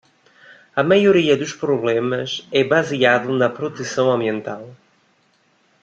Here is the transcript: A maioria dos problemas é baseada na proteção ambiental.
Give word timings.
A 0.81 0.83
maioria 0.91 1.35
dos 1.41 1.53
problemas 1.63 2.29
é 2.59 2.63
baseada 2.63 3.29
na 3.39 3.49
proteção 3.59 4.09
ambiental. 4.11 4.63